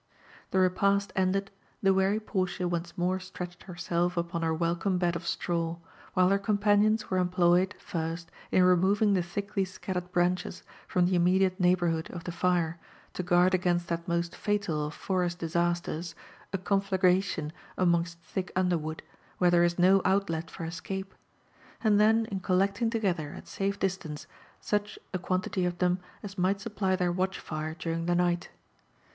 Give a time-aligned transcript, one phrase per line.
[0.49, 5.27] The repast ended, (he weary Portia once more stretched herself upon her welcome bed of
[5.27, 5.77] straw;
[6.15, 11.59] while her companions were employed, first, in remoTing the thickly scattered branches from the immediate
[11.59, 12.79] neighbourhood of the fire,
[13.13, 16.15] to guard against that most fatal of forest dis asters,
[16.51, 19.03] a eonflagration amongst thick underwood,
[19.37, 21.13] where there is no outlet for escape;
[21.83, 24.25] and then in collecting together, at safe distance,
[24.59, 28.49] such a quantity of them as might supply their watch fire during the night.